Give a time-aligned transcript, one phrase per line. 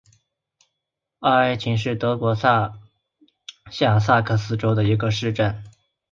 [1.19, 2.73] 奥埃岑是德国下
[3.99, 5.63] 萨克森州的一个市镇。